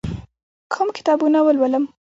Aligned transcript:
کوم 0.73 0.87
کتابونه 0.97 1.39
ولولم؟ 1.43 1.83